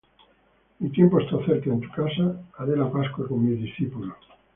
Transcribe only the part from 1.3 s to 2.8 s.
cerca; en tu casa haré